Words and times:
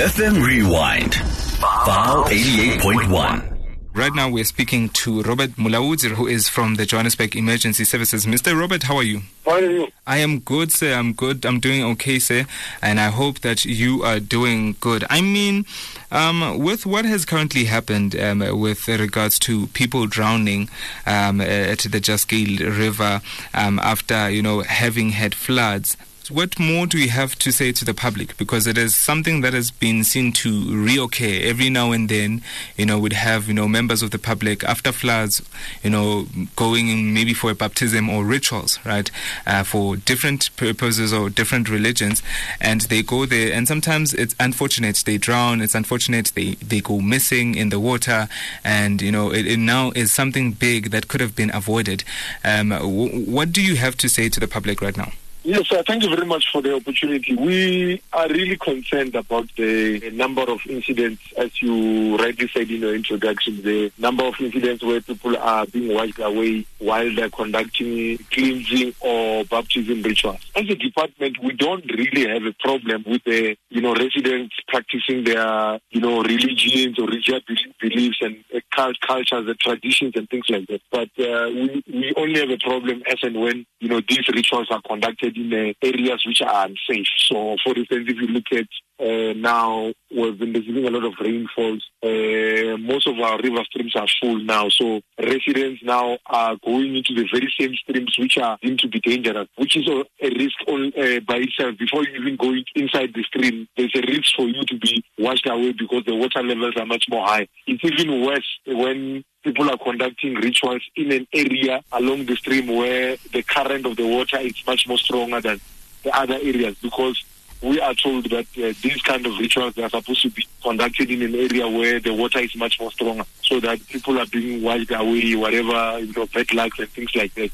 FM 0.00 0.42
Rewind. 0.42 1.14
Vow 1.60 2.24
88.1. 2.26 3.58
Right 3.92 4.14
now, 4.14 4.30
we're 4.30 4.44
speaking 4.44 4.88
to 4.90 5.20
Robert 5.20 5.50
Mulaudzi, 5.56 6.12
who 6.12 6.26
is 6.26 6.48
from 6.48 6.76
the 6.76 6.86
Johannesburg 6.86 7.36
Emergency 7.36 7.84
Services. 7.84 8.24
Mr. 8.24 8.58
Robert, 8.58 8.84
how 8.84 8.96
are 8.96 9.02
you? 9.02 9.20
How 9.44 9.50
are 9.52 9.60
you? 9.60 9.88
I 10.06 10.16
am 10.18 10.38
good, 10.38 10.72
sir. 10.72 10.94
I'm 10.94 11.12
good. 11.12 11.44
I'm 11.44 11.60
doing 11.60 11.84
okay, 11.84 12.18
sir. 12.18 12.46
And 12.80 12.98
I 12.98 13.10
hope 13.10 13.40
that 13.40 13.66
you 13.66 14.02
are 14.02 14.20
doing 14.20 14.76
good. 14.80 15.04
I 15.10 15.20
mean, 15.20 15.66
um, 16.10 16.58
with 16.58 16.86
what 16.86 17.04
has 17.04 17.26
currently 17.26 17.64
happened 17.64 18.18
um, 18.18 18.38
with 18.58 18.88
regards 18.88 19.38
to 19.40 19.66
people 19.66 20.06
drowning 20.06 20.70
um, 21.04 21.42
at 21.42 21.80
the 21.80 22.00
Jukskei 22.00 22.58
River 22.58 23.20
um, 23.52 23.78
after, 23.80 24.30
you 24.30 24.40
know, 24.40 24.60
having 24.60 25.10
had 25.10 25.34
floods, 25.34 25.98
what 26.30 26.58
more 26.58 26.86
do 26.86 26.98
you 26.98 27.08
have 27.10 27.36
to 27.40 27.52
say 27.52 27.72
to 27.72 27.84
the 27.84 27.94
public? 27.94 28.36
Because 28.36 28.66
it 28.66 28.78
is 28.78 28.94
something 28.94 29.40
that 29.40 29.52
has 29.52 29.70
been 29.70 30.04
seen 30.04 30.32
to 30.32 30.50
reoccur 30.50 31.42
every 31.42 31.70
now 31.70 31.92
and 31.92 32.08
then. 32.08 32.42
You 32.76 32.86
know, 32.86 32.98
we'd 32.98 33.12
have 33.12 33.48
you 33.48 33.54
know 33.54 33.68
members 33.68 34.02
of 34.02 34.10
the 34.10 34.18
public 34.18 34.64
after 34.64 34.92
floods, 34.92 35.42
you 35.82 35.90
know, 35.90 36.26
going 36.56 36.88
in 36.88 37.12
maybe 37.12 37.34
for 37.34 37.50
a 37.50 37.54
baptism 37.54 38.08
or 38.08 38.24
rituals, 38.24 38.78
right, 38.84 39.10
uh, 39.46 39.64
for 39.64 39.96
different 39.96 40.54
purposes 40.56 41.12
or 41.12 41.30
different 41.30 41.68
religions, 41.68 42.22
and 42.60 42.82
they 42.82 43.02
go 43.02 43.26
there, 43.26 43.52
and 43.52 43.66
sometimes 43.66 44.14
it's 44.14 44.34
unfortunate 44.38 45.02
they 45.04 45.18
drown. 45.18 45.60
It's 45.60 45.74
unfortunate 45.74 46.32
they 46.34 46.54
they 46.54 46.80
go 46.80 47.00
missing 47.00 47.54
in 47.54 47.70
the 47.70 47.80
water, 47.80 48.28
and 48.64 49.02
you 49.02 49.12
know, 49.12 49.32
it, 49.32 49.46
it 49.46 49.58
now 49.58 49.90
is 49.94 50.12
something 50.12 50.52
big 50.52 50.90
that 50.90 51.08
could 51.08 51.20
have 51.20 51.34
been 51.34 51.50
avoided. 51.54 52.04
Um, 52.44 52.70
w- 52.70 53.24
what 53.24 53.52
do 53.52 53.62
you 53.62 53.76
have 53.76 53.96
to 53.98 54.08
say 54.08 54.28
to 54.28 54.40
the 54.40 54.48
public 54.48 54.80
right 54.80 54.96
now? 54.96 55.12
Yes, 55.42 55.68
sir. 55.68 55.82
Thank 55.86 56.02
you 56.02 56.10
very 56.10 56.26
much 56.26 56.52
for 56.52 56.60
the 56.60 56.74
opportunity. 56.74 57.34
We 57.34 58.02
are 58.12 58.28
really 58.28 58.58
concerned 58.58 59.14
about 59.14 59.48
the 59.56 60.10
number 60.10 60.42
of 60.42 60.60
incidents, 60.68 61.22
as 61.38 61.62
you 61.62 62.18
rightly 62.18 62.46
said 62.48 62.70
in 62.70 62.82
your 62.82 62.94
introduction, 62.94 63.62
the 63.62 63.90
number 63.96 64.24
of 64.24 64.34
incidents 64.38 64.84
where 64.84 65.00
people 65.00 65.34
are 65.38 65.64
being 65.64 65.94
wiped 65.94 66.18
away 66.18 66.66
while 66.78 67.10
they're 67.14 67.30
conducting 67.30 68.18
cleansing 68.30 68.94
or 69.00 69.44
baptism 69.46 70.02
rituals. 70.02 70.40
As 70.54 70.68
a 70.68 70.74
department, 70.74 71.38
we 71.42 71.52
don't 71.52 71.86
really 71.90 72.28
have 72.28 72.44
a 72.44 72.52
problem 72.60 73.04
with 73.06 73.24
the, 73.24 73.56
you 73.70 73.80
know, 73.80 73.94
residents 73.94 74.54
practicing 74.68 75.24
their, 75.24 75.80
you 75.90 76.02
know, 76.02 76.20
religions 76.20 76.98
or 76.98 77.06
religious 77.06 77.40
beliefs 77.80 78.18
and 78.20 78.44
uh, 78.54 78.60
cultures 78.76 79.48
and 79.48 79.58
traditions 79.58 80.12
and 80.16 80.28
things 80.28 80.44
like 80.50 80.66
that. 80.66 80.82
But 80.90 81.08
uh, 81.18 81.48
we, 81.48 81.82
we 81.90 82.12
only 82.18 82.40
have 82.40 82.50
a 82.50 82.58
problem 82.58 83.02
as 83.10 83.18
and 83.22 83.40
when, 83.40 83.64
you 83.78 83.88
know, 83.88 84.02
these 84.06 84.28
rituals 84.28 84.68
are 84.70 84.82
conducted 84.82 85.29
in 85.36 85.52
uh, 85.52 85.72
areas 85.82 86.22
which 86.26 86.42
are 86.42 86.66
unsafe. 86.66 87.06
So, 87.28 87.56
for 87.64 87.76
instance, 87.76 88.06
if 88.08 88.16
you 88.16 88.28
look 88.28 88.46
at 88.52 88.66
uh, 89.00 89.32
now, 89.34 89.92
we've 90.14 90.38
been 90.38 90.52
receiving 90.52 90.86
a 90.86 90.90
lot 90.90 91.04
of 91.04 91.14
rainfalls. 91.20 91.88
Uh, 92.02 92.76
most 92.76 93.06
of 93.06 93.18
our 93.18 93.38
river 93.40 93.64
streams 93.64 93.96
are 93.96 94.06
full 94.20 94.38
now. 94.40 94.68
So, 94.68 95.00
residents 95.18 95.82
now 95.82 96.18
are 96.26 96.56
going 96.64 96.96
into 96.96 97.14
the 97.14 97.26
very 97.32 97.52
same 97.58 97.74
streams 97.76 98.14
which 98.18 98.36
are 98.36 98.58
deemed 98.62 98.80
to 98.80 98.88
be 98.88 99.00
dangerous, 99.00 99.48
which 99.56 99.76
is 99.76 99.88
a, 99.88 100.04
a 100.22 100.28
risk 100.28 100.56
on, 100.68 100.92
uh, 100.98 101.20
by 101.20 101.36
itself. 101.36 101.78
Before 101.78 102.04
you 102.04 102.20
even 102.20 102.36
go 102.36 102.52
inside 102.74 103.12
the 103.14 103.22
stream, 103.22 103.66
there's 103.76 103.94
a 103.94 104.02
risk 104.02 104.36
for 104.36 104.46
you 104.46 104.62
to 104.64 104.78
be 104.78 105.02
washed 105.18 105.46
away 105.46 105.72
because 105.72 106.04
the 106.04 106.14
water 106.14 106.42
levels 106.42 106.74
are 106.76 106.86
much 106.86 107.06
more 107.08 107.26
high. 107.26 107.48
It's 107.66 107.84
even 107.84 108.24
worse 108.24 108.58
when 108.66 109.24
people 109.42 109.70
are 109.70 109.78
conducting 109.78 110.34
rituals 110.34 110.82
in 110.96 111.10
an 111.12 111.26
area 111.32 111.82
along 111.92 112.26
the 112.26 112.36
stream 112.36 112.66
where 112.66 113.16
the 113.32 113.42
current 113.42 113.86
of 113.86 113.96
the 113.96 114.06
water 114.06 114.38
is 114.38 114.54
much 114.66 114.86
more 114.86 114.98
stronger 114.98 115.40
than 115.40 115.58
the 116.02 116.14
other 116.16 116.34
areas 116.34 116.76
because 116.82 117.22
we 117.62 117.80
are 117.80 117.94
told 117.94 118.24
that 118.30 118.46
uh, 118.56 118.72
these 118.82 119.00
kind 119.02 119.24
of 119.26 119.38
rituals 119.38 119.76
are 119.78 119.90
supposed 119.90 120.22
to 120.22 120.30
be 120.30 120.46
conducted 120.62 121.10
in 121.10 121.22
an 121.22 121.34
area 121.34 121.68
where 121.68 122.00
the 122.00 122.12
water 122.12 122.38
is 122.38 122.54
much 122.56 122.80
more 122.80 122.90
stronger 122.90 123.24
so 123.42 123.60
that 123.60 123.86
people 123.88 124.18
are 124.18 124.26
being 124.26 124.62
wiped 124.62 124.90
away, 124.90 125.34
whatever, 125.36 125.98
you 125.98 126.12
know, 126.12 126.26
bad 126.26 126.52
luck 126.54 126.78
and 126.78 126.88
things 126.90 127.14
like 127.14 127.34
that. 127.34 127.50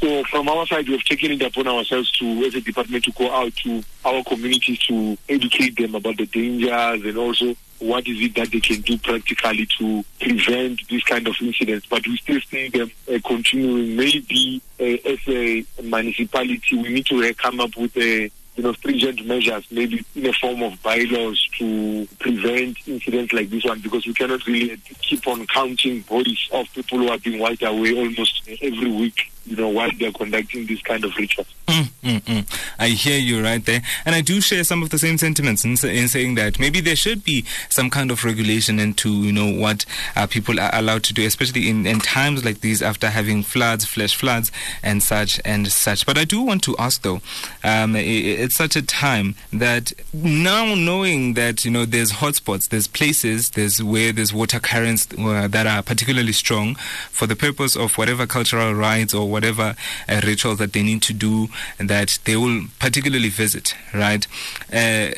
So 0.00 0.24
from 0.24 0.48
our 0.48 0.66
side, 0.66 0.88
we 0.88 0.94
have 0.94 1.04
taken 1.04 1.32
it 1.32 1.42
upon 1.42 1.68
ourselves 1.68 2.10
to, 2.12 2.24
as 2.44 2.54
a 2.54 2.60
department, 2.60 3.04
to 3.04 3.12
go 3.12 3.30
out 3.30 3.54
to 3.56 3.82
our 4.04 4.22
communities 4.24 4.78
to 4.86 5.18
educate 5.28 5.76
them 5.76 5.94
about 5.94 6.16
the 6.16 6.26
dangers 6.26 7.04
and 7.04 7.18
also 7.18 7.54
what 7.80 8.06
is 8.06 8.20
it 8.22 8.34
that 8.34 8.50
they 8.50 8.60
can 8.60 8.80
do 8.82 8.96
practically 8.98 9.66
to 9.78 10.04
prevent 10.20 10.88
this 10.88 11.02
kind 11.04 11.26
of 11.26 11.34
incidents. 11.40 11.86
But 11.86 12.06
we 12.06 12.16
still 12.18 12.40
see 12.40 12.68
them 12.68 12.90
uh, 13.12 13.18
continuing. 13.26 13.96
Maybe 13.96 14.62
uh, 14.78 14.84
as 14.84 15.18
a 15.28 15.64
municipality, 15.82 16.76
we 16.76 16.94
need 16.94 17.06
to 17.06 17.22
uh, 17.22 17.32
come 17.36 17.60
up 17.60 17.76
with 17.76 17.96
a 17.96 18.30
you 18.60 18.66
know, 18.66 18.72
stringent 18.74 19.24
measures, 19.24 19.64
maybe 19.70 20.04
in 20.14 20.22
the 20.22 20.32
form 20.34 20.62
of 20.62 20.82
bylaws 20.82 21.48
to 21.56 22.06
prevent 22.18 22.76
incidents 22.86 23.32
like 23.32 23.48
this 23.48 23.64
one, 23.64 23.80
because 23.80 24.06
we 24.06 24.12
cannot 24.12 24.46
really 24.46 24.76
keep 25.00 25.26
on 25.26 25.46
counting 25.46 26.02
bodies 26.02 26.46
of 26.52 26.70
people 26.74 26.98
who 26.98 27.08
are 27.08 27.16
being 27.16 27.40
wiped 27.40 27.62
away 27.62 27.94
almost 27.94 28.46
every 28.60 28.90
week 28.90 29.32
you 29.46 29.56
know, 29.56 29.68
while 29.68 29.90
they're 29.98 30.12
conducting 30.12 30.66
this 30.66 30.82
kind 30.82 31.04
of 31.04 31.16
rituals. 31.16 31.48
Mm, 31.66 31.88
mm, 32.02 32.20
mm. 32.20 32.68
I 32.78 32.88
hear 32.88 33.18
you 33.18 33.42
right 33.42 33.64
there. 33.64 33.82
And 34.04 34.14
I 34.14 34.20
do 34.20 34.40
share 34.40 34.64
some 34.64 34.82
of 34.82 34.90
the 34.90 34.98
same 34.98 35.18
sentiments 35.18 35.64
in, 35.64 35.70
in 35.88 36.08
saying 36.08 36.34
that 36.34 36.58
maybe 36.58 36.80
there 36.80 36.96
should 36.96 37.24
be 37.24 37.44
some 37.68 37.90
kind 37.90 38.10
of 38.10 38.24
regulation 38.24 38.78
into, 38.78 39.08
you 39.10 39.32
know, 39.32 39.50
what 39.50 39.86
uh, 40.16 40.26
people 40.26 40.58
are 40.58 40.70
allowed 40.72 41.04
to 41.04 41.14
do, 41.14 41.24
especially 41.24 41.68
in, 41.68 41.86
in 41.86 42.00
times 42.00 42.44
like 42.44 42.60
these 42.60 42.82
after 42.82 43.08
having 43.08 43.42
floods, 43.42 43.84
flash 43.84 44.14
floods, 44.16 44.50
and 44.82 45.02
such 45.02 45.40
and 45.44 45.68
such. 45.68 46.04
But 46.06 46.18
I 46.18 46.24
do 46.24 46.42
want 46.42 46.62
to 46.64 46.76
ask, 46.78 47.02
though, 47.02 47.20
um, 47.62 47.94
it, 47.96 48.02
it's 48.04 48.56
such 48.56 48.76
a 48.76 48.82
time 48.82 49.36
that 49.52 49.92
now 50.12 50.74
knowing 50.74 51.34
that, 51.34 51.64
you 51.64 51.70
know, 51.70 51.84
there's 51.84 52.12
hotspots, 52.12 52.68
there's 52.68 52.88
places, 52.88 53.50
there's 53.50 53.82
where 53.82 54.12
there's 54.12 54.34
water 54.34 54.60
currents 54.60 55.08
uh, 55.16 55.48
that 55.48 55.66
are 55.66 55.82
particularly 55.82 56.32
strong 56.32 56.74
for 57.10 57.26
the 57.26 57.36
purpose 57.36 57.76
of 57.76 57.96
whatever 57.96 58.26
cultural 58.26 58.74
rites 58.74 59.14
or 59.14 59.29
whatever 59.30 59.74
uh, 60.08 60.20
rituals 60.24 60.58
that 60.58 60.72
they 60.72 60.82
need 60.82 61.02
to 61.02 61.12
do 61.12 61.48
that 61.78 62.18
they 62.24 62.36
will 62.36 62.64
particularly 62.78 63.28
visit, 63.28 63.74
right? 63.94 64.26
Uh, 64.72 65.10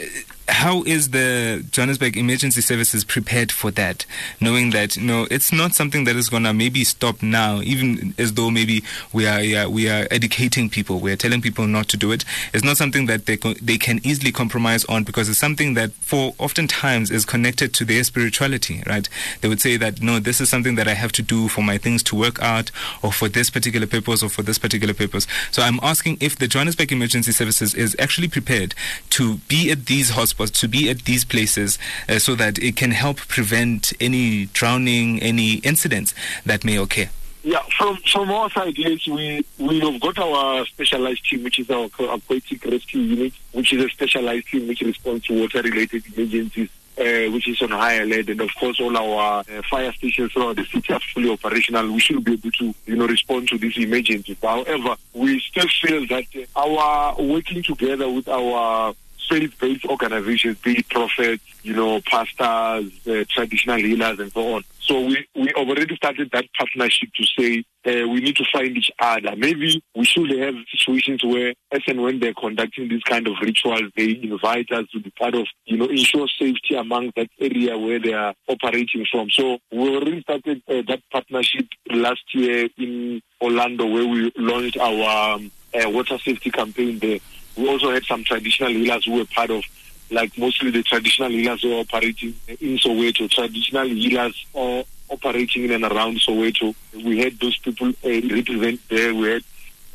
how 0.53 0.83
is 0.83 1.11
the 1.11 1.65
Johannesburg 1.71 2.17
Emergency 2.17 2.61
Services 2.61 3.05
prepared 3.05 3.51
for 3.51 3.71
that, 3.73 4.05
knowing 4.39 4.71
that 4.71 4.97
you 4.97 5.03
know 5.03 5.27
it's 5.31 5.51
not 5.51 5.75
something 5.75 6.05
that 6.05 6.15
is 6.15 6.29
gonna 6.29 6.53
maybe 6.53 6.85
stop 6.85 7.23
now, 7.23 7.61
even 7.63 8.15
as 8.19 8.35
though 8.35 8.51
maybe 8.51 8.85
we 9.13 9.27
are 9.27 9.41
yeah, 9.41 9.67
we 9.67 9.89
are 9.89 10.07
educating 10.11 10.69
people, 10.69 11.01
we 11.01 11.11
are 11.11 11.17
telling 11.17 11.41
people 11.41 11.67
not 11.67 11.89
to 11.89 11.97
do 11.97 12.13
it. 12.13 12.25
It's 12.53 12.65
not 12.65 12.77
something 12.77 13.07
that 13.07 13.25
they 13.25 13.37
they 13.37 13.79
can 13.79 14.01
easily 14.05 14.31
compromise 14.31 14.85
on 14.85 15.05
because 15.05 15.29
it's 15.31 15.39
something 15.39 15.73
that 15.75 15.91
for 15.93 16.35
oftentimes 16.39 17.11
is 17.11 17.25
connected 17.25 17.73
to 17.75 17.85
their 17.87 18.05
spirituality, 18.05 18.83
right? 18.87 19.09
They 19.41 19.49
would 19.49 19.61
say 19.61 19.79
that 19.79 20.03
no, 20.03 20.19
this 20.21 20.41
is 20.41 20.51
something 20.51 20.75
that 20.75 20.87
I 20.87 20.95
have 20.95 21.13
to 21.13 21.23
do 21.23 21.49
for 21.49 21.63
my 21.63 21.79
things 21.79 22.03
to 22.05 22.17
work 22.17 22.41
out, 22.43 22.71
or 23.03 23.11
for 23.11 23.29
this 23.29 23.49
particular 23.49 23.87
purpose, 23.87 24.23
or 24.23 24.29
for 24.29 24.43
this 24.43 24.59
particular 24.59 24.93
purpose. 24.93 25.27
So 25.51 25.63
I'm 25.63 25.81
asking 25.83 26.19
if 26.21 26.37
the 26.37 26.47
Johannesburg 26.47 26.93
Emergency 26.93 27.33
Services 27.33 27.75
is 27.75 27.97
actually 27.99 28.29
prepared 28.29 28.75
to 29.11 29.39
be 29.49 29.71
at 29.71 29.87
these 29.87 30.11
hospitals 30.11 30.42
hotspots 30.43 30.61
to 30.61 30.69
be 30.69 30.91
at 30.91 31.05
these 31.05 31.25
places 31.25 31.79
uh, 32.09 32.19
so 32.19 32.35
that 32.35 32.59
it 32.59 32.77
can 32.77 32.91
help 32.91 33.19
prevent 33.29 33.93
any 34.01 34.47
drowning, 34.47 35.21
any 35.21 35.55
incidents 35.57 36.15
that 36.45 36.65
may 36.65 36.77
occur? 36.77 37.09
Yeah, 37.45 37.63
from 37.77 37.97
from 37.97 38.31
our 38.31 38.49
side, 38.51 38.79
yes, 38.79 39.05
we 39.09 39.45
we 39.59 39.81
have 39.81 40.01
got 40.01 40.17
our 40.19 40.65
specialized 40.67 41.29
team, 41.29 41.43
which 41.43 41.59
is 41.59 41.69
our 41.71 41.87
aquatic 41.87 42.65
rescue 42.65 43.01
unit, 43.01 43.33
which 43.51 43.73
is 43.73 43.85
a 43.85 43.89
specialized 43.89 44.47
team 44.47 44.69
which 44.69 44.81
responds 44.81 45.27
to 45.27 45.41
water-related 45.41 46.05
emergencies. 46.17 46.69
Uh, 46.99 47.25
which 47.33 47.49
is 47.49 47.61
on 47.63 47.71
high 47.71 47.95
alert, 47.95 48.29
and 48.29 48.39
of 48.43 48.51
course, 48.61 48.79
all 48.79 48.95
our 48.95 49.41
uh, 49.41 49.63
fire 49.71 49.91
stations 49.95 50.31
throughout 50.31 50.55
the 50.55 50.65
city 50.67 50.93
are 50.93 51.01
fully 51.15 51.31
operational. 51.31 51.91
We 51.91 52.01
should 52.01 52.23
be 52.23 52.35
able 52.35 52.51
to, 52.51 52.75
you 52.85 52.97
know, 52.97 53.07
respond 53.07 53.49
to 53.49 53.57
these 53.57 53.79
emergencies. 53.79 54.37
However, 54.43 54.97
we 55.15 55.41
still 55.41 55.67
feel 55.81 56.07
that 56.09 56.27
our 56.55 57.17
working 57.19 57.63
together 57.63 58.11
with 58.11 58.29
our 58.29 58.95
faith-based 59.29 59.85
organizations, 59.87 60.59
be 60.59 60.79
it 60.79 60.89
prophets, 60.89 61.43
you 61.63 61.75
know, 61.75 62.01
pastors, 62.03 62.91
uh, 63.07 63.25
traditional 63.29 63.79
healers, 63.79 64.19
and 64.19 64.33
so 64.33 64.55
on. 64.55 64.65
So 64.81 65.01
we, 65.01 65.27
we 65.35 65.53
already 65.55 65.95
started 65.97 66.31
that 66.33 66.47
partnership 66.59 67.09
to 67.15 67.25
say 67.39 67.65
uh, 67.87 68.09
we 68.09 68.21
need 68.21 68.37
to 68.37 68.45
find 68.53 68.77
each 68.77 68.91
other. 68.99 69.35
Maybe 69.37 69.83
we 69.95 70.05
should 70.05 70.31
have 70.39 70.55
situations 70.71 71.23
where, 71.25 71.55
as 71.71 71.83
and 71.87 72.03
when 72.03 72.19
they're 72.19 72.35
conducting 72.35 72.89
this 72.89 73.03
kind 73.05 73.27
of 73.29 73.35
rituals, 73.41 73.91
they 73.97 74.21
invite 74.23 74.71
us 74.73 74.87
to 74.93 75.01
be 75.01 75.11
part 75.11 75.35
of, 75.35 75.47
you 75.67 75.77
know, 75.77 75.87
ensure 75.87 76.29
safety 76.39 76.75
among 76.75 77.13
that 77.17 77.29
area 77.41 77.79
where 77.79 78.01
they 78.01 78.13
are 78.13 78.35
operating 78.49 79.07
from. 79.11 79.31
So 79.31 79.59
we 79.71 79.97
already 79.97 80.23
started 80.23 80.63
uh, 80.69 80.83
that 80.89 81.01
partnership 81.13 81.67
last 81.91 82.23
year 82.35 82.69
in 82.77 83.23
Orlando, 83.41 83.87
where 83.87 84.07
we 84.07 84.33
launched 84.37 84.79
our 84.79 85.35
um, 85.35 85.51
uh, 85.75 85.89
water 85.91 86.19
safety 86.19 86.51
campaign 86.51 86.99
there. 86.99 87.19
We 87.57 87.69
also 87.69 87.91
had 87.91 88.05
some 88.05 88.25
traditional 88.25 88.71
healers 88.71 89.05
who 89.05 89.15
were 89.15 89.25
part 89.27 89.51
of, 89.51 89.65
like 90.11 90.37
mostly 90.39 90.71
the 90.71 90.83
traditional 90.83 91.31
healers 91.31 91.63
who 91.63 91.77
are 91.77 91.81
operating 91.81 92.35
in 92.49 92.79
Soweto, 92.79 93.31
traditional 93.31 93.89
healers 93.89 94.47
are 94.55 94.85
operating 95.09 95.65
in 95.65 95.73
and 95.73 95.85
around 95.85 96.19
Soweto. 96.19 96.75
We 96.95 97.19
had 97.19 97.39
those 97.39 97.59
people 97.59 97.89
uh, 97.89 98.09
represent 98.35 98.81
there. 98.89 99.15
We 99.15 99.29
had 99.29 99.45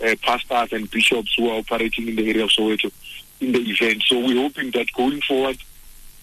uh, 0.03 0.15
pastors 0.21 0.73
and 0.73 0.89
bishops 0.89 1.33
who 1.35 1.49
are 1.49 1.59
operating 1.59 2.07
in 2.07 2.15
the 2.15 2.29
area 2.29 2.43
of 2.43 2.51
Soweto 2.51 2.91
in 3.39 3.51
the 3.51 3.59
event. 3.59 4.03
So 4.03 4.19
we're 4.19 4.41
hoping 4.41 4.71
that 4.71 4.91
going 4.93 5.21
forward, 5.21 5.57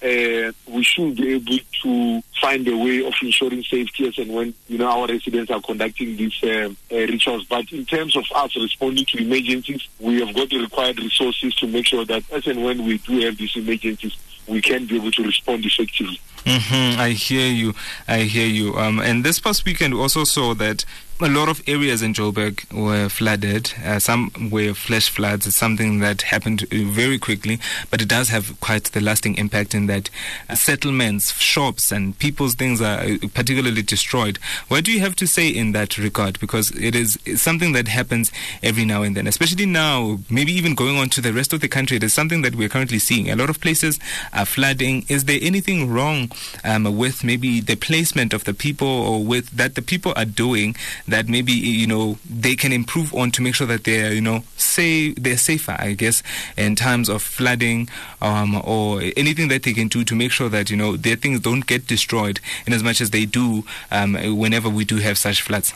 uh, 0.05 0.53
we 0.69 0.83
should 0.83 1.17
be 1.17 1.35
able 1.35 1.59
to 1.83 2.23
find 2.41 2.69
a 2.69 2.77
way 2.77 3.05
of 3.05 3.15
ensuring 3.23 3.63
safety 3.63 4.07
as 4.07 4.19
and 4.19 4.33
when 4.33 4.53
you 4.69 4.77
know 4.77 4.87
our 4.87 5.07
residents 5.07 5.51
are 5.51 5.63
conducting 5.63 6.17
these 6.17 6.43
uh, 6.43 6.69
uh, 6.93 6.97
rituals. 6.97 7.45
But 7.47 7.73
in 7.73 7.87
terms 7.87 8.15
of 8.17 8.25
us 8.35 8.55
responding 8.55 9.07
to 9.07 9.23
emergencies, 9.23 9.89
we 9.99 10.21
have 10.21 10.35
got 10.35 10.51
the 10.51 10.59
required 10.59 10.99
resources 10.99 11.55
to 11.57 11.67
make 11.67 11.87
sure 11.87 12.05
that 12.05 12.23
as 12.31 12.47
and 12.47 12.63
when 12.63 12.85
we 12.85 12.99
do 12.99 13.21
have 13.21 13.39
these 13.39 13.57
emergencies, 13.57 14.17
we 14.47 14.61
can 14.61 14.85
be 14.87 14.97
able 14.97 15.11
to 15.13 15.23
respond 15.23 15.65
effectively. 15.65 16.21
Mm-hmm. 16.45 17.01
I 17.01 17.11
hear 17.11 17.51
you. 17.51 17.73
I 18.07 18.21
hear 18.21 18.47
you. 18.47 18.75
Um, 18.75 19.01
and 19.01 19.25
this 19.25 19.41
past 19.41 19.65
weekend, 19.65 19.95
we 19.95 20.01
also 20.01 20.25
saw 20.25 20.53
that 20.55 20.85
a 21.21 21.29
lot 21.29 21.49
of 21.49 21.63
areas 21.69 22.03
in 22.03 22.13
Joburg 22.13 22.71
were 22.73 23.09
flooded. 23.09 23.73
Uh, 23.85 24.01
some 24.01 24.33
were 24.51 24.75
flash 24.75 25.09
floods. 25.09 25.47
It's 25.47 25.57
something 25.57 26.01
that 26.01 26.23
happened 26.23 26.65
uh, 26.65 26.67
very 26.87 27.19
quickly, 27.19 27.61
but 27.91 28.03
it 28.03 28.09
does 28.09 28.31
have 28.31 28.59
quite 28.61 28.85
the 28.85 29.01
lasting 29.01 29.37
impact 29.37 29.75
in 29.75 29.87
that 29.87 30.11
uh, 30.49 30.57
settlements, 30.57 31.33
shops, 31.39 31.93
and 31.93 32.19
people's 32.19 32.57
things 32.57 32.83
are 32.83 32.99
uh, 32.99 33.17
particularly 33.33 33.83
destroyed. 33.83 34.39
What 34.67 34.85
do 34.85 34.93
you 34.93 35.01
have 35.01 35.15
to 35.17 35.27
say 35.27 35.49
in 35.49 35.71
that 35.73 35.97
regard? 35.99 36.41
Because 36.41 36.73
it 36.73 36.97
is 36.97 37.19
something 37.37 37.73
that 37.73 37.87
happens 37.87 38.33
every 38.63 38.85
now 38.85 39.03
and 39.03 39.17
then, 39.17 39.29
especially 39.29 39.67
now, 39.67 40.19
maybe 40.29 40.53
even 40.53 40.75
going 40.75 40.97
on 40.99 41.11
to 41.11 41.21
the 41.21 41.33
rest 41.33 41.53
of 41.53 41.61
the 41.61 41.69
country. 41.69 41.97
It 41.97 42.03
is 42.03 42.13
something 42.13 42.43
that 42.43 42.57
we're 42.57 42.69
currently 42.69 42.99
seeing. 42.99 43.31
A 43.31 43.37
lot 43.37 43.51
of 43.51 43.61
places 43.61 44.01
are 44.33 44.47
flooding. 44.47 45.05
Is 45.09 45.27
there 45.27 45.39
anything 45.41 45.91
wrong 45.91 46.33
um, 46.65 46.97
with 46.97 47.23
maybe 47.23 47.61
the 47.61 47.77
placement 47.77 48.35
of 48.35 48.45
the 48.45 48.55
people 48.55 48.89
or 48.89 49.25
with 49.25 49.51
that 49.51 49.77
the 49.77 49.83
people 49.83 50.13
are 50.17 50.25
doing? 50.25 50.75
That 51.09 51.29
maybe 51.29 51.53
you 51.53 51.87
know 51.87 52.19
they 52.29 52.57
can 52.57 52.73
improve 52.73 53.15
on 53.15 53.31
to 53.33 53.43
make 53.43 53.55
sure 53.55 53.67
that 53.67 53.85
they're 53.85 54.13
you 54.13 54.21
know 54.21 54.43
say 54.57 55.13
they're 55.13 55.37
safer 55.37 55.77
I 55.79 55.93
guess 55.93 56.23
in 56.57 56.77
times 56.77 57.09
of 57.09 57.23
flooding 57.23 57.89
um, 58.21 58.61
or 58.65 59.03
anything 59.17 59.49
that 59.49 59.63
they 59.63 59.73
can 59.73 59.89
do 59.89 60.05
to 60.05 60.15
make 60.15 60.33
sure 60.33 60.49
that 60.49 60.71
you 60.71 60.77
know 60.77 60.97
their 60.97 61.17
things 61.17 61.41
don't 61.41 61.67
get 61.67 61.87
destroyed 61.87 62.41
in 62.67 62.73
as 62.73 62.83
much 62.83 63.01
as 63.01 63.11
they 63.11 63.27
do 63.27 63.65
um, 63.91 64.15
whenever 64.37 64.69
we 64.69 64.85
do 64.85 64.97
have 64.97 65.19
such 65.19 65.43
floods. 65.43 65.75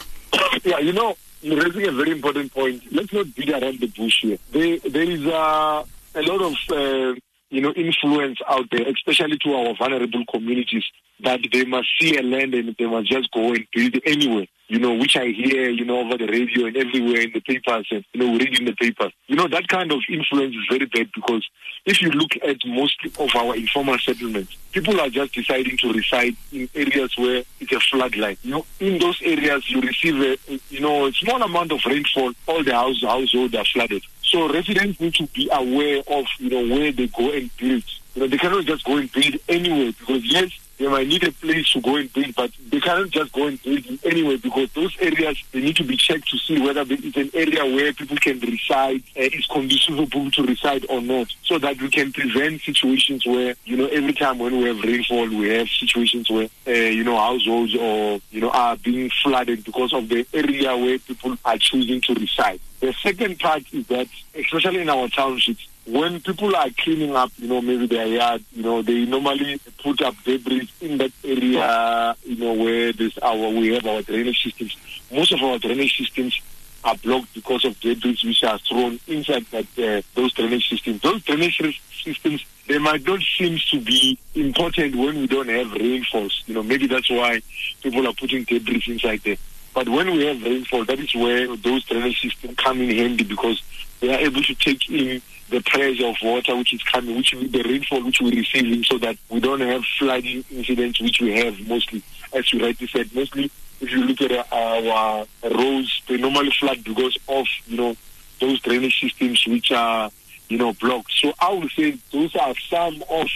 Yeah, 0.65 0.79
you 0.79 0.93
know, 0.93 1.17
you're 1.41 1.63
raising 1.63 1.89
a 1.89 1.93
very 1.93 2.11
important 2.11 2.53
point. 2.53 2.83
Let's 2.93 3.13
not 3.13 3.35
beat 3.35 3.51
around 3.51 3.81
the 3.81 3.87
bush 3.87 4.23
here. 4.23 4.39
There, 4.51 4.79
there 4.79 5.11
is 5.11 5.25
a, 5.25 5.85
a 6.15 6.23
lot 6.23 6.43
of 6.43 6.55
uh, 6.71 7.15
you 7.51 7.61
know 7.61 7.73
influence 7.73 8.39
out 8.49 8.69
there, 8.71 8.87
especially 8.89 9.39
to 9.39 9.55
our 9.55 9.75
vulnerable 9.75 10.25
communities, 10.31 10.85
that 11.21 11.41
they 11.53 11.65
must 11.65 11.89
see 12.01 12.17
a 12.17 12.23
land 12.23 12.55
and 12.55 12.75
they 12.79 12.87
must 12.87 13.09
just 13.09 13.31
go 13.31 13.53
and 13.53 13.67
build 13.73 13.97
anyway 14.05 14.49
you 14.69 14.79
know, 14.79 14.95
which 14.95 15.17
I 15.17 15.27
hear, 15.27 15.71
you 15.71 15.85
know, 15.85 16.01
over 16.01 16.19
the 16.19 16.27
radio 16.27 16.67
and 16.67 16.77
everywhere 16.77 17.23
in 17.23 17.33
the 17.33 17.41
papers 17.41 17.87
and, 17.91 18.05
you 18.13 18.21
know, 18.21 18.33
reading 18.39 18.67
the 18.67 18.75
papers. 18.75 19.13
You 19.27 19.37
know, 19.37 19.49
that 19.49 19.67
kind 19.69 19.91
of 19.91 20.01
influence 20.09 20.55
is 20.55 20.67
very 20.69 20.85
bad 20.85 21.11
because 21.15 21.49
if 21.87 22.03
you 22.03 22.11
look 22.11 22.33
at 22.47 22.59
most 22.67 22.97
of 23.19 23.31
our 23.35 23.57
informal 23.57 23.99
settlements, 23.99 24.57
people 24.73 25.01
are 25.01 25.09
just 25.09 25.33
deciding 25.33 25.79
to 25.79 25.93
reside 25.93 26.37
in 26.53 26.69
areas 26.75 27.17
where 27.17 27.43
it's 27.61 27.73
a 27.73 27.77
floodline. 27.77 28.37
You 28.43 28.51
know, 28.51 28.67
in 28.79 28.99
those 28.99 29.21
areas 29.23 29.71
you 29.71 29.81
receive 29.81 30.21
a, 30.21 30.61
you 30.69 30.81
know, 30.81 31.07
a 31.07 31.13
small 31.13 31.43
amount 31.43 31.73
of 31.73 31.81
rainfall, 31.87 32.33
all 32.47 32.63
the 32.63 32.75
house, 32.75 33.03
households 33.03 33.55
are 33.55 33.65
flooded. 33.65 34.03
So 34.23 34.53
residents 34.53 35.01
need 35.01 35.15
to 35.15 35.27
be 35.29 35.49
aware 35.51 36.03
of, 36.07 36.27
you 36.39 36.51
know, 36.51 36.77
where 36.77 36.93
they 36.93 37.07
go 37.07 37.31
and 37.31 37.51
build. 37.57 37.85
You 38.15 38.23
know, 38.23 38.27
they 38.27 38.37
cannot 38.37 38.67
just 38.67 38.85
go 38.85 38.99
and 38.99 39.11
build 39.11 39.37
anywhere 39.49 39.93
because 39.99 40.25
yes, 40.31 40.51
they 40.79 40.87
might 40.87 41.09
need 41.09 41.25
a 41.25 41.33
place 41.33 41.71
to 41.73 41.81
go 41.81 41.97
and 41.97 42.13
build, 42.13 42.35
but 42.37 42.51
they 42.71 42.81
cannot 42.81 43.11
just 43.11 43.33
go 43.33 43.47
and 43.47 43.61
build 43.63 43.85
anyway 44.05 44.37
because 44.37 44.73
those 44.73 44.97
areas 45.01 45.43
they 45.53 45.61
need 45.61 45.77
to 45.77 45.85
be 45.85 45.97
checked 45.97 46.29
to 46.29 46.39
see 46.39 46.61
whether 46.61 46.85
it's 46.89 47.17
an 47.17 47.31
area 47.35 47.65
where 47.65 47.93
people 47.93 48.17
can 48.17 48.39
reside, 48.41 49.03
uh, 49.17 49.23
is 49.23 49.47
conducive 49.47 49.97
for 49.97 50.05
people 50.07 50.31
to 50.31 50.43
reside 50.45 50.87
or 50.89 51.01
not, 51.01 51.27
so 51.43 51.59
that 51.59 51.81
we 51.81 51.91
can 51.91 52.13
prevent 52.13 52.61
situations 52.61 53.27
where 53.27 53.55
you 53.65 53.77
know 53.77 53.87
every 53.87 54.13
time 54.13 54.39
when 54.39 54.57
we 54.57 54.65
have 54.65 54.81
rainfall, 54.83 55.29
we 55.29 55.49
have 55.49 55.69
situations 55.69 56.31
where 56.31 56.49
uh, 56.67 56.71
you 56.71 57.03
know 57.03 57.17
households 57.17 57.75
or 57.75 58.21
you 58.31 58.41
know 58.41 58.51
are 58.51 58.77
being 58.77 59.11
flooded 59.23 59.65
because 59.65 59.93
of 59.93 60.09
the 60.09 60.27
area 60.33 60.77
where 60.77 60.99
people 60.99 61.37
are 61.45 61.59
choosing 61.59 62.01
to 62.01 62.15
reside. 62.15 62.61
The 62.81 62.93
second 63.03 63.41
part 63.41 63.65
is 63.73 63.87
that, 63.89 64.07
especially 64.35 64.83
in 64.83 64.89
our 64.89 65.09
townships, 65.09 65.67
when 65.91 66.21
people 66.21 66.55
are 66.55 66.69
cleaning 66.77 67.17
up, 67.17 67.33
you 67.39 67.49
know, 67.49 67.63
maybe 67.63 67.87
their 67.87 68.07
yard, 68.07 68.45
you 68.53 68.63
know, 68.63 68.83
they 68.83 69.07
normally 69.07 69.59
put 69.83 70.03
up 70.03 70.15
debris 70.25 70.71
in 70.81 70.99
that 70.99 71.13
area, 71.25 72.15
you 72.25 72.37
know, 72.37 72.53
where 72.53 72.93
this 72.93 73.17
our 73.19 73.49
we 73.49 73.75
have 73.75 73.87
our 73.87 74.03
drainage 74.03 74.43
systems. 74.43 74.77
Most 75.11 75.33
of 75.33 75.43
our 75.43 75.59
drainage 75.59 75.97
systems 75.97 76.41
are 76.85 76.97
blocked 76.97 77.33
because 77.35 77.65
of 77.65 77.79
debris 77.81 78.19
which 78.25 78.45
are 78.45 78.59
thrown 78.59 79.01
inside 79.07 79.47
that 79.47 79.67
uh, 79.79 80.03
those 80.15 80.33
drainage 80.35 80.69
systems. 80.69 81.01
Those 81.01 81.23
drainage 81.23 81.81
systems 82.05 82.45
they 82.67 82.79
might 82.79 83.07
not 83.07 83.21
seem 83.39 83.59
to 83.71 83.81
be 83.81 84.19
important 84.35 84.95
when 84.95 85.17
we 85.21 85.27
don't 85.27 85.49
have 85.49 85.73
rainfalls. 85.73 86.45
You 86.47 86.55
know, 86.55 86.63
maybe 86.63 86.87
that's 86.87 87.11
why 87.11 87.41
people 87.83 88.07
are 88.07 88.13
putting 88.13 88.45
debris 88.45 88.85
inside 88.89 89.21
there. 89.25 89.39
But 89.75 89.89
when 89.89 90.11
we 90.11 90.27
have 90.27 90.43
rainfall, 90.43 90.85
that 90.87 90.99
is 90.99 91.15
where 91.15 91.57
those 91.57 91.85
drainage 91.85 92.21
systems 92.21 92.57
come 92.57 92.81
in 92.81 92.97
handy 92.97 93.25
because 93.25 93.63
they 94.01 94.15
are 94.15 94.19
able 94.19 94.43
to 94.43 94.55
take 94.55 94.89
in 94.91 95.23
the 95.51 95.61
pressure 95.63 96.07
of 96.07 96.17
water 96.23 96.57
which 96.57 96.75
is 96.75 96.83
coming, 96.83 97.17
which 97.17 97.31
the 97.33 97.63
rainfall 97.63 98.03
which 98.05 98.21
we're 98.21 98.33
receiving, 98.33 98.83
so 98.85 98.99
that 98.99 99.17
we 99.31 99.41
don't 99.41 99.61
have 99.61 99.83
flooding 99.99 100.45
incidents 100.51 101.01
which 101.01 101.21
we 101.21 101.37
have 101.37 101.59
mostly, 101.67 102.03
as 102.33 102.53
you 102.53 102.61
rightly 102.61 102.87
said, 102.87 103.13
mostly 103.15 103.51
if 103.81 103.91
you 103.93 104.05
look 104.05 104.21
at 104.21 104.53
our 104.53 105.27
roads, 105.45 106.03
they 106.09 106.17
normally 106.17 106.51
flood 106.51 106.83
because 106.85 107.17
of 107.29 107.47
you 107.67 107.77
know 107.77 107.97
those 108.41 108.61
drainage 108.61 109.01
systems 109.01 109.45
which 109.47 109.71
are 109.73 110.11
you 110.49 110.59
know 110.59 110.73
blocked. 110.75 111.13
So 111.13 111.33
I 111.41 111.53
would 111.53 111.71
say 111.71 111.99
those 112.13 112.35
are 112.37 112.55
some 112.69 113.03
of 113.09 113.29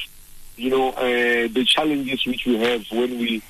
you 0.57 0.71
know 0.71 0.91
uh, 0.91 1.49
the 1.49 1.65
challenges 1.67 2.27
which 2.27 2.45
we 2.47 2.59
have 2.59 2.85
when 2.91 3.19
we 3.19 3.43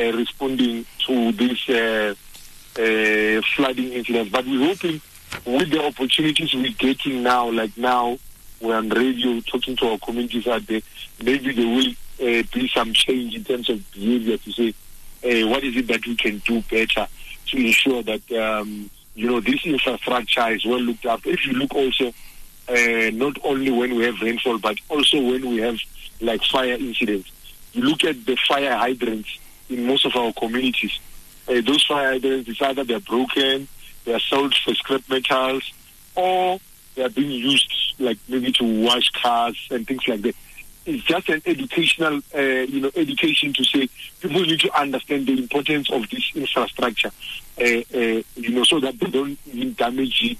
responding 0.00 0.86
to 1.06 1.32
this 1.32 1.68
uh, 1.68 2.14
uh, 2.78 3.42
flooding 3.54 3.92
incidents. 3.92 4.30
But 4.30 4.46
we're 4.46 4.66
hoping 4.66 5.00
with 5.44 5.70
the 5.70 5.84
opportunities 5.84 6.54
we're 6.54 6.72
getting 6.72 7.22
now, 7.22 7.50
like 7.50 7.76
now 7.76 8.18
we're 8.60 8.76
on 8.76 8.88
radio 8.88 9.40
talking 9.40 9.76
to 9.76 9.88
our 9.88 9.98
communities 9.98 10.46
out 10.46 10.66
there, 10.66 10.80
maybe 11.22 11.52
there 11.52 11.66
will 11.66 11.90
uh, 12.20 12.42
be 12.52 12.68
some 12.68 12.92
change 12.92 13.34
in 13.34 13.44
terms 13.44 13.68
of 13.68 13.92
behavior 13.92 14.36
to 14.36 14.52
say, 14.52 14.68
uh, 15.24 15.48
what 15.48 15.64
is 15.64 15.76
it 15.76 15.86
that 15.88 16.06
we 16.06 16.16
can 16.16 16.38
do 16.38 16.62
better 16.62 17.06
to 17.46 17.56
ensure 17.56 18.02
that, 18.02 18.32
um, 18.32 18.88
you 19.14 19.28
know, 19.28 19.40
this 19.40 19.64
infrastructure 19.64 20.48
is 20.50 20.64
well 20.64 20.80
looked 20.80 21.04
after. 21.04 21.30
If 21.30 21.46
you 21.46 21.52
look 21.54 21.74
also, 21.74 22.12
uh, 22.68 23.10
not 23.12 23.36
only 23.44 23.70
when 23.70 23.96
we 23.96 24.04
have 24.04 24.20
rainfall, 24.20 24.58
but 24.58 24.78
also 24.88 25.20
when 25.20 25.48
we 25.48 25.58
have 25.58 25.78
like 26.20 26.42
fire 26.44 26.74
incidents. 26.74 27.30
You 27.72 27.82
look 27.82 28.04
at 28.04 28.24
the 28.24 28.36
fire 28.48 28.76
hydrants 28.76 29.38
in 29.72 29.86
most 29.86 30.04
of 30.04 30.14
our 30.16 30.32
communities. 30.32 30.98
Uh, 31.48 31.60
those 31.60 31.84
fire 31.84 32.12
hydrants, 32.12 32.48
it's 32.48 32.62
either 32.62 32.84
they're 32.84 33.00
broken, 33.00 33.66
they 34.04 34.14
are 34.14 34.20
sold 34.20 34.54
for 34.54 34.74
scrap 34.74 35.02
metals, 35.08 35.72
or 36.14 36.58
they 36.94 37.02
are 37.04 37.08
being 37.08 37.30
used 37.30 37.72
like 37.98 38.18
maybe 38.28 38.52
to 38.52 38.84
wash 38.84 39.10
cars 39.10 39.56
and 39.70 39.86
things 39.86 40.06
like 40.06 40.22
that. 40.22 40.36
It's 40.84 41.04
just 41.04 41.28
an 41.28 41.42
educational, 41.46 42.20
uh, 42.34 42.40
you 42.40 42.80
know, 42.80 42.90
education 42.96 43.52
to 43.52 43.64
say 43.64 43.88
people 44.20 44.42
need 44.42 44.60
to 44.60 44.80
understand 44.80 45.26
the 45.26 45.38
importance 45.38 45.90
of 45.90 46.10
this 46.10 46.32
infrastructure, 46.34 47.12
uh, 47.60 47.62
you 47.62 48.50
know, 48.50 48.64
so 48.64 48.80
that 48.80 48.98
they 48.98 49.06
don't 49.06 49.38
even 49.46 49.74
damage 49.74 50.20
it. 50.24 50.38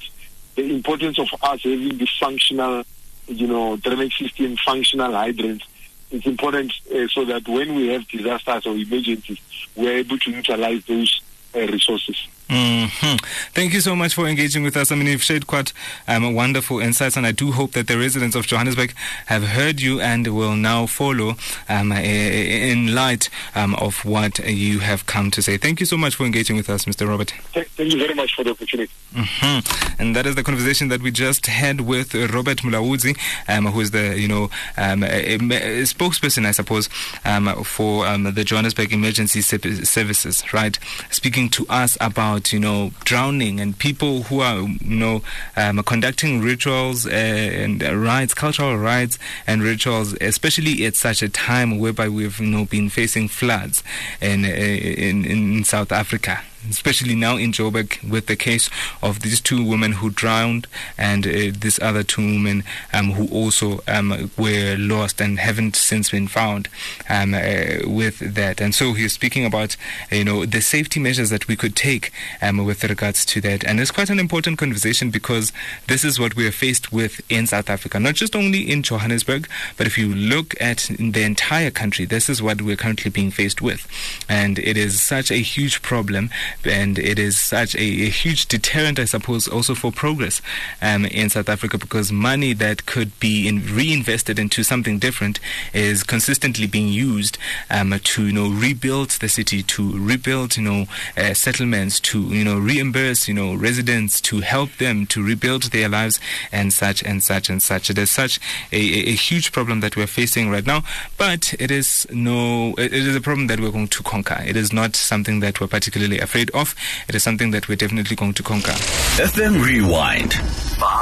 The 0.57 0.75
importance 0.75 1.19
of 1.21 1.29
us 1.43 1.62
having 1.62 1.97
the 1.97 2.09
functional, 2.19 2.83
you 3.29 3.47
know, 3.47 3.77
drainage 3.77 4.19
system, 4.19 4.57
functional 4.57 5.12
hydrants. 5.12 5.65
It's 6.12 6.26
important 6.26 6.73
uh, 6.95 7.09
so 7.09 7.25
that 7.25 7.49
when 7.49 7.75
we 7.75 7.88
have 7.88 8.07
disasters 8.07 8.66
or 8.66 8.76
emergencies, 8.76 9.40
we're 9.75 9.97
able 9.97 10.19
to 10.19 10.31
utilize 10.31 10.85
those 10.85 11.23
uh, 11.54 11.61
resources. 11.61 12.28
Mm-hmm. 12.49 13.17
Thank 13.55 13.73
you 13.73 13.81
so 13.81 13.97
much 13.97 14.15
for 14.15 14.27
engaging 14.27 14.63
with 14.63 14.77
us. 14.77 14.93
I 14.93 14.95
mean, 14.95 15.07
you've 15.07 15.23
shared 15.23 15.47
quite 15.47 15.73
um, 16.07 16.35
wonderful 16.35 16.81
insights, 16.81 17.17
and 17.17 17.27
I 17.27 17.33
do 17.33 17.53
hope 17.53 17.73
that 17.73 17.89
the 17.89 17.99
residents 17.99 18.37
of 18.37 18.47
Johannesburg 18.47 18.95
have 19.27 19.43
heard 19.43 19.81
you 19.81 20.01
and 20.01 20.27
will 20.27 20.57
now 20.57 20.87
follow 20.87 21.37
um, 21.69 21.93
in 21.93 22.95
light 22.95 23.31
um, 23.55 23.75
of 23.77 24.05
what 24.05 24.39
you 24.41 24.81
have 24.81 25.07
come 25.07 25.31
to 25.31 25.43
say. 25.43 25.57
Thank 25.57 25.81
you 25.81 25.87
so 25.87 25.97
much 25.97 26.15
for 26.15 26.25
engaging 26.25 26.57
with 26.57 26.69
us, 26.69 26.85
Mr. 26.85 27.09
Robert. 27.09 27.33
Thank 27.53 27.93
you 27.93 27.99
very 27.99 28.15
much 28.15 28.35
for 28.35 28.45
the 28.45 28.51
opportunity. 28.51 28.93
Mm-hmm. 29.15 30.01
And 30.01 30.17
that 30.17 30.27
is 30.27 30.35
the 30.35 30.43
conversation 30.43 30.89
that 30.89 31.03
we 31.03 31.11
just 31.11 31.47
had 31.47 31.83
with 31.83 32.15
Robert 32.15 32.59
Mulaudzi, 32.59 33.17
um, 33.49 33.67
who 33.67 33.81
is 33.81 33.91
the 33.91 34.19
you 34.19 34.29
know 34.29 34.45
um, 34.77 35.01
spokesperson, 35.03 36.47
I 36.47 36.53
suppose, 36.53 36.89
um, 37.25 37.63
for 37.65 38.05
the 38.19 38.45
Johannesburg 38.45 38.93
Emergency 38.93 39.41
Services. 39.43 40.53
Right, 40.53 40.79
speaking 41.11 41.49
to 41.51 41.67
us 41.69 41.97
about 42.01 42.32
you 42.53 42.59
know 42.59 42.93
drowning 43.05 43.61
and 43.61 43.79
people 43.79 44.25
who 44.25 44.41
are 44.41 44.61
you 44.61 44.97
know 44.97 45.23
um, 45.57 45.83
conducting 45.83 46.41
rituals 46.41 47.07
uh, 47.07 47.11
and 47.11 47.83
rites, 47.83 48.35
cultural 48.35 48.77
rites 48.77 49.19
and 49.47 49.62
rituals, 49.62 50.15
especially 50.21 50.85
at 50.85 50.97
such 50.97 51.23
a 51.23 51.29
time 51.29 51.79
whereby 51.79 52.09
we've 52.09 52.39
you 52.41 52.47
know 52.47 52.65
been 52.65 52.89
facing 52.89 53.29
floods 53.29 53.83
in 54.21 54.45
uh, 54.45 54.49
in, 54.49 55.25
in 55.25 55.65
South 55.65 55.93
Africa. 55.93 56.41
Especially 56.69 57.14
now 57.14 57.37
in 57.37 57.52
Joburg 57.52 58.09
with 58.09 58.26
the 58.26 58.37
case 58.37 58.71
of 59.02 59.21
these 59.21 59.40
two 59.40 59.64
women 59.64 59.92
who 59.92 60.11
drowned 60.11 60.66
and 60.97 61.26
uh, 61.26 61.31
this 61.52 61.81
other 61.81 62.02
two 62.02 62.23
women 62.23 62.64
um, 62.92 63.12
who 63.12 63.26
also 63.28 63.81
um, 63.88 64.31
were 64.37 64.76
lost 64.78 65.21
and 65.21 65.38
haven't 65.38 65.76
since 65.76 66.11
been 66.11 66.28
found 66.28 66.69
um, 67.09 67.35
uh, 67.35 67.78
with 67.87 68.19
that. 68.35 68.61
And 68.61 68.75
so 68.75 68.92
he's 68.92 69.12
speaking 69.12 69.45
about, 69.45 69.76
you 70.11 70.25
know, 70.25 70.47
the 70.47 70.61
safety 70.61 71.00
measures 71.00 71.31
that 71.31 71.49
we 71.49 71.57
could 71.57 71.76
take 71.76 72.12
um, 72.40 72.64
with 72.64 72.85
regards 72.85 73.25
to 73.26 73.40
that. 73.42 73.64
And 73.64 73.81
it's 73.81 73.90
quite 73.90 74.11
an 74.11 74.21
important 74.21 74.59
conversation 74.59 75.11
because 75.11 75.52
this 75.88 76.04
is 76.04 76.19
what 76.19 76.37
we 76.37 76.47
are 76.47 76.52
faced 76.52 76.92
with 76.92 77.21
in 77.31 77.47
South 77.47 77.69
Africa, 77.69 77.99
not 77.99 78.14
just 78.14 78.37
only 78.37 78.71
in 78.71 78.83
Johannesburg, 78.83 79.49
but 79.76 79.87
if 79.87 79.99
you 79.99 80.14
look 80.14 80.54
at 80.61 80.90
the 80.99 81.23
entire 81.23 81.71
country, 81.71 82.04
this 82.04 82.28
is 82.28 82.42
what 82.42 82.62
we're 82.62 82.76
currently 82.76 83.11
being 83.11 83.31
faced 83.31 83.61
with. 83.61 83.87
And 84.28 84.59
it 84.59 84.76
is 84.76 85.00
such 85.02 85.31
a 85.31 85.37
huge 85.37 85.83
problem 85.83 86.31
and 86.64 86.99
it 86.99 87.18
is 87.18 87.38
such 87.38 87.75
a, 87.75 87.78
a 87.78 88.09
huge 88.09 88.47
deterrent, 88.47 88.99
I 88.99 89.04
suppose, 89.04 89.49
also 89.49 89.75
for 89.75 89.92
progress 89.92 90.40
um, 90.80 91.04
in 91.06 91.30
South 91.30 91.49
Africa 91.49 91.78
because 91.78 92.12
money 92.12 92.52
that 92.54 92.87
could 92.87 93.18
be 93.21 93.49
in, 93.49 93.64
reinvested 93.75 94.38
into 94.38 94.62
something 94.62 94.99
different 94.99 95.40
is 95.73 96.02
consistently 96.02 96.66
being 96.66 96.88
used 96.88 97.38
um, 97.71 97.94
to 98.02 98.26
you 98.26 98.32
know 98.32 98.50
rebuild 98.50 99.11
the 99.11 99.28
city, 99.28 99.62
to 99.62 99.99
rebuild 99.99 100.56
you 100.56 100.62
know 100.62 100.87
uh, 101.16 101.35
settlements, 101.35 102.00
to 102.00 102.21
you 102.23 102.44
know 102.44 102.59
reimburse 102.59 103.28
you 103.28 103.35
know 103.35 103.54
residents, 103.54 104.21
to 104.21 104.40
help 104.40 104.76
them 104.78 105.06
to 105.06 105.23
rebuild 105.23 105.64
their 105.64 105.88
lives 105.88 106.18
and 106.50 106.73
such 106.73 107.02
and 107.02 107.23
such 107.23 107.49
and 107.49 107.62
such. 107.62 107.90
It 107.90 107.99
is 107.99 108.11
such 108.11 108.40
a, 108.73 108.76
a, 108.76 109.12
a 109.12 109.14
huge 109.14 109.52
problem 109.52 109.80
that 109.80 109.97
we're 109.97 110.06
facing 110.06 110.50
right 110.50 110.66
now, 110.66 110.82
but 111.18 111.54
it 111.59 111.71
is 111.71 112.06
no, 112.11 112.75
it 112.78 112.92
is 112.92 113.14
a 113.14 113.21
problem 113.21 113.47
that 113.47 113.61
we're 113.61 113.71
going 113.71 113.88
to 113.88 114.02
conquer. 114.02 114.42
It 114.44 114.56
is 114.56 114.73
not 114.73 114.97
something 114.97 115.40
that 115.40 115.61
we're 115.61 115.66
particularly 115.66 116.18
afraid 116.18 116.42
of. 116.51 116.75
It 117.09 117.15
is 117.15 117.23
something 117.23 117.51
that 117.53 117.69
we're 117.69 117.77
definitely 117.77 118.17
going 118.17 118.35
to 118.35 118.43
conquer. 118.43 118.73
FM 118.73 119.65
Rewind. 119.65 120.35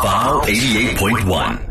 Vow 0.03 0.43
88.1. 0.45 1.70